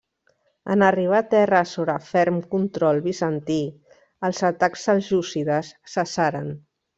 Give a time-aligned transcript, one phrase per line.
[0.75, 3.59] En arribar a terres sobre ferm control bizantí
[4.29, 6.51] els atacs seljúcides cessaren.